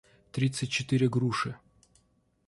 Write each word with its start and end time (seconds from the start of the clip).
тридцать 0.31 0.71
четыре 0.71 1.07
груши 1.09 1.55